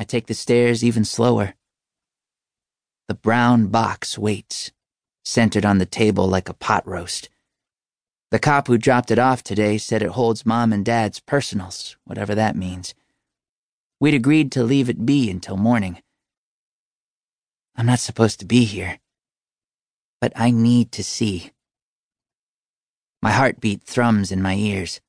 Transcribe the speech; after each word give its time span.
I 0.00 0.04
take 0.04 0.28
the 0.28 0.34
stairs 0.34 0.82
even 0.82 1.04
slower. 1.04 1.52
The 3.06 3.14
brown 3.14 3.66
box 3.66 4.16
waits, 4.16 4.72
centered 5.26 5.66
on 5.66 5.76
the 5.76 5.84
table 5.84 6.26
like 6.26 6.48
a 6.48 6.54
pot 6.54 6.88
roast. 6.88 7.28
The 8.30 8.38
cop 8.38 8.66
who 8.66 8.78
dropped 8.78 9.10
it 9.10 9.18
off 9.18 9.42
today 9.42 9.76
said 9.76 10.00
it 10.00 10.12
holds 10.12 10.46
mom 10.46 10.72
and 10.72 10.86
dad's 10.86 11.20
personals, 11.20 11.98
whatever 12.04 12.34
that 12.34 12.56
means. 12.56 12.94
We'd 14.00 14.14
agreed 14.14 14.50
to 14.52 14.64
leave 14.64 14.88
it 14.88 15.04
be 15.04 15.30
until 15.30 15.58
morning. 15.58 16.00
I'm 17.76 17.84
not 17.84 18.00
supposed 18.00 18.40
to 18.40 18.46
be 18.46 18.64
here, 18.64 19.00
but 20.18 20.32
I 20.34 20.50
need 20.50 20.92
to 20.92 21.04
see. 21.04 21.50
My 23.20 23.32
heartbeat 23.32 23.82
thrums 23.82 24.32
in 24.32 24.40
my 24.40 24.54
ears. 24.54 25.02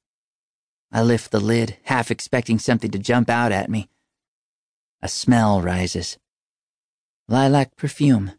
I 0.91 1.01
lift 1.01 1.31
the 1.31 1.39
lid, 1.39 1.77
half 1.83 2.11
expecting 2.11 2.59
something 2.59 2.91
to 2.91 2.99
jump 2.99 3.29
out 3.29 3.53
at 3.53 3.69
me. 3.69 3.87
A 5.01 5.09
smell 5.09 5.61
rises. 5.61 6.17
Lilac 7.27 7.75
perfume. 7.75 8.33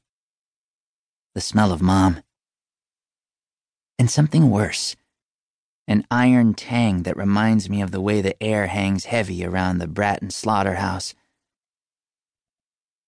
The 1.34 1.40
smell 1.40 1.72
of 1.72 1.82
mom 1.82 2.22
and 3.98 4.10
something 4.10 4.50
worse 4.50 4.96
an 5.88 6.06
iron 6.10 6.54
tang 6.54 7.02
that 7.02 7.16
reminds 7.16 7.68
me 7.68 7.82
of 7.82 7.90
the 7.90 8.00
way 8.00 8.20
the 8.20 8.40
air 8.42 8.66
hangs 8.68 9.06
heavy 9.06 9.44
around 9.44 9.78
the 9.78 9.86
Bratton 9.86 10.30
slaughterhouse. 10.30 11.14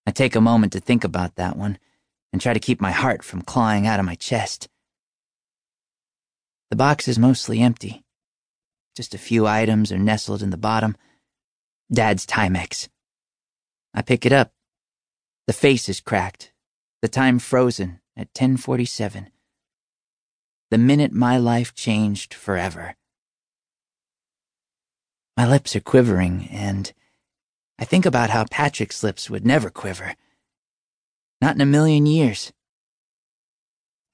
I 0.07 0.11
take 0.11 0.35
a 0.35 0.41
moment 0.41 0.73
to 0.73 0.81
think 0.81 1.05
about 1.05 1.37
that 1.37 1.57
one 1.57 1.79
and 2.33 2.43
try 2.43 2.53
to 2.53 2.61
keep 2.61 2.81
my 2.81 2.91
heart 2.91 3.23
from 3.23 3.43
clawing 3.43 3.87
out 3.87 4.01
of 4.01 4.07
my 4.07 4.17
chest. 4.17 4.69
The 6.71 6.77
box 6.77 7.09
is 7.09 7.19
mostly 7.19 7.61
empty. 7.61 8.05
Just 8.97 9.15
a 9.15 9.19
few 9.19 9.47
items 9.47 9.93
are 9.93 9.99
nestled 9.99 10.43
in 10.43 10.51
the 10.51 10.57
bottom. 10.57 10.97
Dad's 11.93 12.27
Timex. 12.27 12.89
I 13.95 14.03
pick 14.03 14.27
it 14.27 14.33
up. 14.33 14.53
The 15.47 15.53
face 15.53 15.89
is 15.89 16.01
cracked, 16.01 16.53
the 17.01 17.09
time 17.09 17.39
frozen 17.39 18.01
at 18.17 18.29
1047 18.35 19.31
the 20.75 20.79
minute 20.79 21.13
my 21.13 21.37
life 21.39 21.73
changed 21.73 22.35
forever. 22.35 22.97
My 25.37 25.47
lips 25.47 25.77
are 25.77 25.81
quivering, 25.81 26.49
and 26.51 26.93
I 27.79 27.85
think 27.85 28.05
about 28.05 28.31
how 28.31 28.45
Patrick's 28.51 29.05
lips 29.05 29.31
would 29.31 29.47
never 29.47 29.71
quiver. 29.71 30.17
Not 31.41 31.55
in 31.55 31.61
a 31.61 31.67
million 31.67 32.07
years. 32.07 32.53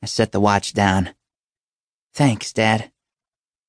I 0.03 0.07
set 0.07 0.33
the 0.33 0.41
watch 0.41 0.75
down. 0.75 1.15
Thanks, 2.13 2.53
Dad, 2.53 2.91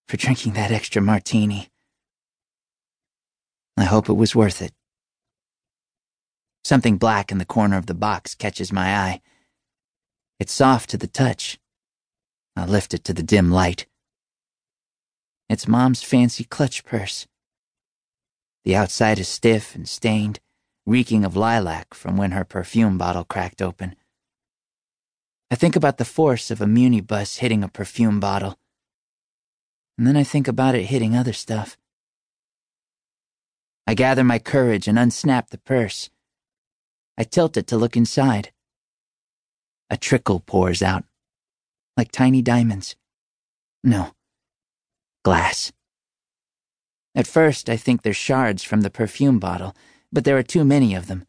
for 0.09 0.17
drinking 0.17 0.51
that 0.53 0.71
extra 0.71 1.01
martini. 1.01 1.69
I 3.77 3.85
hope 3.85 4.09
it 4.09 4.13
was 4.13 4.35
worth 4.35 4.61
it. 4.61 4.73
Something 6.63 6.97
black 6.97 7.31
in 7.31 7.37
the 7.37 7.45
corner 7.45 7.77
of 7.77 7.87
the 7.87 7.93
box 7.93 8.35
catches 8.35 8.71
my 8.71 8.95
eye. 8.95 9.21
It's 10.39 10.53
soft 10.53 10.89
to 10.91 10.97
the 10.97 11.07
touch, 11.07 11.59
I 12.55 12.65
lift 12.65 12.93
it 12.93 13.03
to 13.05 13.13
the 13.13 13.23
dim 13.23 13.49
light. 13.49 13.85
It's 15.49 15.67
Mom's 15.67 16.03
fancy 16.03 16.43
clutch 16.43 16.83
purse. 16.83 17.27
The 18.65 18.75
outside 18.75 19.19
is 19.19 19.27
stiff 19.27 19.73
and 19.73 19.87
stained, 19.87 20.39
reeking 20.85 21.23
of 21.25 21.35
lilac 21.35 21.93
from 21.93 22.17
when 22.17 22.31
her 22.31 22.43
perfume 22.43 22.97
bottle 22.97 23.23
cracked 23.23 23.61
open. 23.61 23.95
I 25.49 25.55
think 25.55 25.75
about 25.75 25.97
the 25.97 26.05
force 26.05 26.51
of 26.51 26.61
a 26.61 26.67
Muni 26.67 27.01
bus 27.01 27.37
hitting 27.37 27.63
a 27.63 27.67
perfume 27.67 28.19
bottle. 28.19 28.57
And 29.97 30.05
then 30.05 30.17
I 30.17 30.23
think 30.23 30.47
about 30.47 30.75
it 30.75 30.85
hitting 30.85 31.15
other 31.15 31.33
stuff. 31.33 31.77
I 33.87 33.93
gather 33.93 34.23
my 34.23 34.39
courage 34.39 34.87
and 34.87 34.97
unsnap 34.97 35.49
the 35.49 35.57
purse. 35.57 36.09
I 37.21 37.23
tilt 37.23 37.55
it 37.55 37.67
to 37.67 37.77
look 37.77 37.95
inside. 37.95 38.51
A 39.91 39.95
trickle 39.95 40.39
pours 40.39 40.81
out 40.81 41.03
like 41.95 42.11
tiny 42.11 42.41
diamonds. 42.41 42.95
No, 43.83 44.13
glass. 45.23 45.71
At 47.13 47.27
first, 47.27 47.69
I 47.69 47.77
think 47.77 48.01
they're 48.01 48.11
shards 48.11 48.63
from 48.63 48.81
the 48.81 48.89
perfume 48.89 49.37
bottle, 49.37 49.75
but 50.11 50.23
there 50.23 50.35
are 50.35 50.41
too 50.41 50.65
many 50.65 50.95
of 50.95 51.05
them. 51.05 51.27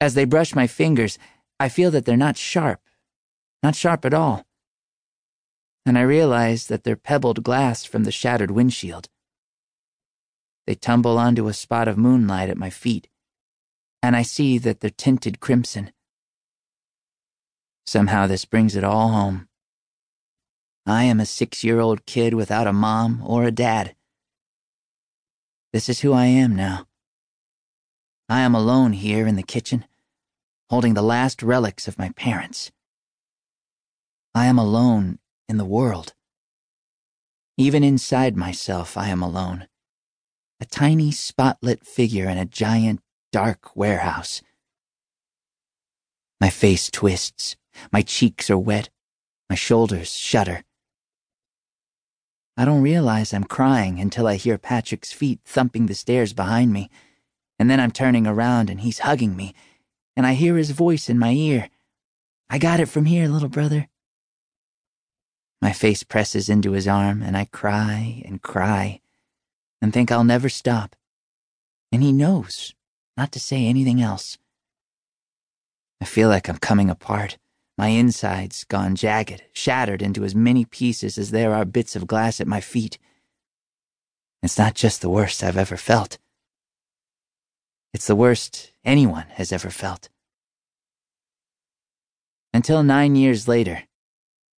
As 0.00 0.14
they 0.14 0.24
brush 0.24 0.56
my 0.56 0.66
fingers, 0.66 1.20
I 1.60 1.68
feel 1.68 1.92
that 1.92 2.04
they're 2.04 2.16
not 2.16 2.36
sharp, 2.36 2.80
not 3.62 3.76
sharp 3.76 4.04
at 4.04 4.12
all. 4.12 4.44
And 5.86 5.96
I 5.96 6.02
realize 6.02 6.66
that 6.66 6.82
they're 6.82 6.96
pebbled 6.96 7.44
glass 7.44 7.84
from 7.84 8.02
the 8.02 8.10
shattered 8.10 8.50
windshield. 8.50 9.08
They 10.66 10.74
tumble 10.74 11.16
onto 11.16 11.46
a 11.46 11.52
spot 11.52 11.86
of 11.86 11.96
moonlight 11.96 12.50
at 12.50 12.58
my 12.58 12.70
feet, 12.70 13.06
and 14.04 14.14
I 14.14 14.20
see 14.20 14.58
that 14.58 14.80
they're 14.80 14.90
tinted 14.90 15.40
crimson. 15.40 15.90
Somehow 17.86 18.26
this 18.26 18.44
brings 18.44 18.76
it 18.76 18.84
all 18.84 19.08
home. 19.08 19.48
I 20.84 21.04
am 21.04 21.20
a 21.20 21.24
six 21.24 21.64
year 21.64 21.80
old 21.80 22.04
kid 22.04 22.34
without 22.34 22.66
a 22.66 22.72
mom 22.74 23.22
or 23.24 23.44
a 23.44 23.50
dad. 23.50 23.96
This 25.72 25.88
is 25.88 26.00
who 26.00 26.12
I 26.12 26.26
am 26.26 26.54
now. 26.54 26.86
I 28.28 28.40
am 28.40 28.54
alone 28.54 28.92
here 28.92 29.26
in 29.26 29.36
the 29.36 29.42
kitchen, 29.42 29.86
holding 30.68 30.92
the 30.92 31.00
last 31.00 31.42
relics 31.42 31.88
of 31.88 31.98
my 31.98 32.10
parents. 32.10 32.70
I 34.34 34.44
am 34.44 34.58
alone 34.58 35.18
in 35.48 35.56
the 35.56 35.64
world. 35.64 36.12
Even 37.56 37.82
inside 37.82 38.36
myself, 38.36 38.98
I 38.98 39.08
am 39.08 39.22
alone. 39.22 39.66
A 40.60 40.66
tiny 40.66 41.10
spotlit 41.10 41.86
figure 41.86 42.28
in 42.28 42.36
a 42.36 42.44
giant, 42.44 43.00
dark 43.34 43.74
warehouse. 43.74 44.42
My 46.40 46.50
face 46.50 46.88
twists. 46.88 47.56
My 47.90 48.00
cheeks 48.00 48.48
are 48.48 48.56
wet. 48.56 48.90
My 49.50 49.56
shoulders 49.56 50.12
shudder. 50.14 50.62
I 52.56 52.64
don't 52.64 52.80
realize 52.80 53.34
I'm 53.34 53.42
crying 53.42 53.98
until 53.98 54.28
I 54.28 54.36
hear 54.36 54.56
Patrick's 54.56 55.10
feet 55.12 55.40
thumping 55.44 55.86
the 55.86 55.96
stairs 55.96 56.32
behind 56.32 56.72
me, 56.72 56.88
and 57.58 57.68
then 57.68 57.80
I'm 57.80 57.90
turning 57.90 58.24
around 58.24 58.70
and 58.70 58.82
he's 58.82 59.00
hugging 59.00 59.34
me, 59.34 59.52
and 60.16 60.24
I 60.24 60.34
hear 60.34 60.56
his 60.56 60.70
voice 60.70 61.08
in 61.08 61.18
my 61.18 61.32
ear. 61.32 61.70
I 62.48 62.58
got 62.58 62.78
it 62.78 62.86
from 62.86 63.06
here, 63.06 63.26
little 63.26 63.48
brother. 63.48 63.88
My 65.60 65.72
face 65.72 66.04
presses 66.04 66.48
into 66.48 66.70
his 66.70 66.86
arm, 66.86 67.20
and 67.20 67.36
I 67.36 67.46
cry 67.46 68.22
and 68.24 68.40
cry 68.40 69.00
and 69.82 69.92
think 69.92 70.12
I'll 70.12 70.22
never 70.22 70.48
stop. 70.48 70.94
And 71.90 72.00
he 72.00 72.12
knows 72.12 72.74
not 73.16 73.32
to 73.32 73.40
say 73.40 73.66
anything 73.66 74.00
else. 74.00 74.38
I 76.00 76.04
feel 76.04 76.28
like 76.28 76.48
I'm 76.48 76.58
coming 76.58 76.90
apart 76.90 77.38
my 77.76 77.88
insides 77.88 78.64
gone 78.64 78.94
jagged, 78.94 79.42
shattered 79.52 80.00
into 80.00 80.24
as 80.24 80.34
many 80.34 80.64
pieces 80.64 81.18
as 81.18 81.30
there 81.30 81.52
are 81.52 81.64
bits 81.64 81.96
of 81.96 82.06
glass 82.06 82.40
at 82.40 82.46
my 82.46 82.60
feet. 82.60 82.98
It's 84.42 84.58
not 84.58 84.74
just 84.74 85.00
the 85.00 85.10
worst 85.10 85.42
I've 85.42 85.56
ever 85.56 85.76
felt. 85.76 86.18
It's 87.92 88.06
the 88.06 88.16
worst 88.16 88.72
anyone 88.84 89.26
has 89.30 89.52
ever 89.52 89.70
felt. 89.70 90.08
Until 92.52 92.84
nine 92.84 93.16
years 93.16 93.48
later, 93.48 93.82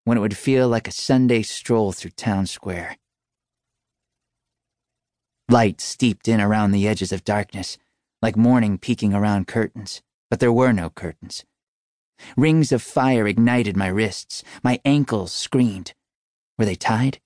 when 0.03 0.17
it 0.17 0.21
would 0.21 0.35
feel 0.35 0.67
like 0.67 0.87
a 0.87 0.91
Sunday 0.91 1.41
stroll 1.41 1.93
through 1.93 2.11
town 2.11 2.45
square. 2.47 2.97
Light 5.49 5.79
steeped 5.79 6.27
in 6.27 6.41
around 6.41 6.71
the 6.71 6.87
edges 6.87 7.11
of 7.11 7.23
darkness, 7.23 7.77
like 8.25 8.35
morning 8.35 8.79
peeking 8.79 9.13
around 9.13 9.45
curtains, 9.45 10.01
but 10.31 10.39
there 10.39 10.51
were 10.51 10.73
no 10.73 10.89
curtains. 10.89 11.45
Rings 12.35 12.71
of 12.71 12.81
fire 12.81 13.27
ignited 13.27 13.77
my 13.77 13.85
wrists. 13.85 14.43
My 14.63 14.79
ankles 14.83 15.31
screamed. 15.31 15.93
Were 16.57 16.65
they 16.65 16.73
tied? 16.73 17.19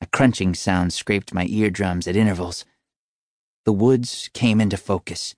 A 0.00 0.06
crunching 0.06 0.54
sound 0.54 0.92
scraped 0.92 1.34
my 1.34 1.46
eardrums 1.46 2.06
at 2.06 2.14
intervals. 2.14 2.64
The 3.64 3.72
woods 3.72 4.30
came 4.32 4.60
into 4.60 4.76
focus. 4.76 5.34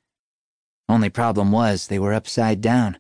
Only 0.91 1.09
problem 1.09 1.53
was 1.53 1.87
they 1.87 1.99
were 1.99 2.13
upside 2.13 2.61
down. 2.61 2.99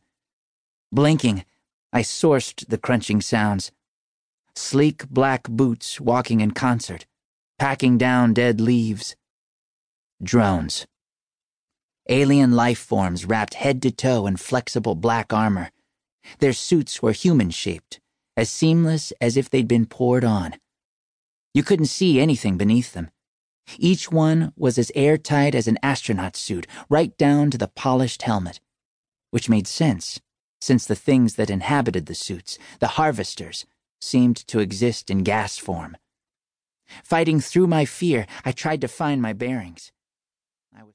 Blinking, 0.90 1.44
I 1.92 2.00
sourced 2.00 2.66
the 2.66 2.78
crunching 2.78 3.20
sounds. 3.20 3.70
Sleek 4.54 5.10
black 5.10 5.42
boots 5.46 6.00
walking 6.00 6.40
in 6.40 6.52
concert, 6.52 7.04
packing 7.58 7.98
down 7.98 8.32
dead 8.32 8.62
leaves. 8.62 9.14
Drones. 10.22 10.86
Alien 12.08 12.52
life 12.52 12.78
forms 12.78 13.24
wrapped 13.24 13.54
head 13.54 13.82
to 13.82 13.90
toe 13.90 14.26
in 14.26 14.36
flexible 14.36 14.94
black 14.94 15.32
armor. 15.32 15.70
Their 16.38 16.52
suits 16.52 17.02
were 17.02 17.12
human 17.12 17.50
shaped, 17.50 18.00
as 18.36 18.48
seamless 18.48 19.12
as 19.20 19.36
if 19.36 19.50
they'd 19.50 19.66
been 19.66 19.86
poured 19.86 20.24
on. 20.24 20.54
You 21.52 21.62
couldn't 21.62 21.86
see 21.86 22.20
anything 22.20 22.56
beneath 22.56 22.92
them. 22.92 23.10
Each 23.78 24.12
one 24.12 24.52
was 24.56 24.78
as 24.78 24.92
airtight 24.94 25.54
as 25.54 25.66
an 25.66 25.78
astronaut 25.82 26.36
suit, 26.36 26.66
right 26.88 27.16
down 27.18 27.50
to 27.50 27.58
the 27.58 27.68
polished 27.68 28.22
helmet. 28.22 28.60
Which 29.30 29.48
made 29.48 29.66
sense, 29.66 30.20
since 30.60 30.86
the 30.86 30.94
things 30.94 31.34
that 31.34 31.50
inhabited 31.50 32.06
the 32.06 32.14
suits, 32.14 32.58
the 32.78 32.88
harvesters, 32.88 33.66
seemed 34.00 34.36
to 34.46 34.60
exist 34.60 35.10
in 35.10 35.24
gas 35.24 35.58
form. 35.58 35.96
Fighting 37.02 37.40
through 37.40 37.66
my 37.66 37.84
fear, 37.84 38.26
I 38.44 38.52
tried 38.52 38.80
to 38.82 38.88
find 38.88 39.20
my 39.20 39.32
bearings. 39.32 39.90